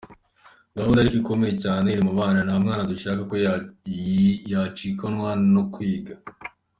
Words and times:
Gahunda 0.77 0.97
ariko 0.99 1.17
ikomeye 1.21 1.53
cyane 1.63 1.85
iri 1.89 2.01
mu 2.07 2.13
bana, 2.19 2.39
nta 2.45 2.55
mwana 2.63 2.89
dushaka 2.91 3.21
ko 3.29 3.35
yacikanwa 4.53 5.29
no 5.53 5.63
kwiga. 5.73 6.13